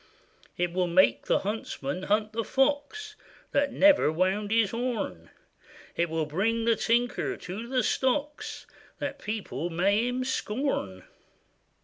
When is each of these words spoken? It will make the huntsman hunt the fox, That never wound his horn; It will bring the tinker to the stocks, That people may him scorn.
It 0.57 0.73
will 0.73 0.87
make 0.87 1.27
the 1.27 1.41
huntsman 1.41 2.01
hunt 2.09 2.33
the 2.33 2.43
fox, 2.43 3.15
That 3.51 3.71
never 3.71 4.11
wound 4.11 4.49
his 4.49 4.71
horn; 4.71 5.29
It 5.95 6.09
will 6.09 6.25
bring 6.25 6.65
the 6.65 6.75
tinker 6.75 7.37
to 7.37 7.67
the 7.67 7.83
stocks, 7.83 8.65
That 8.97 9.19
people 9.19 9.69
may 9.69 10.07
him 10.07 10.23
scorn. 10.23 11.03